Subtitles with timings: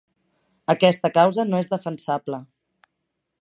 [0.73, 2.41] Aquesta causa no és defensable.